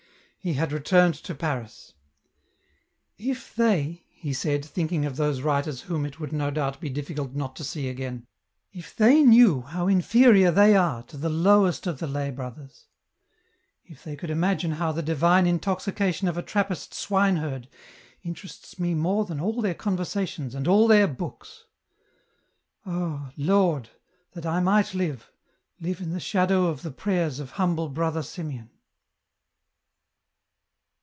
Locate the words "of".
5.05-5.15, 11.85-11.99, 16.27-16.39, 26.65-26.81, 27.39-27.51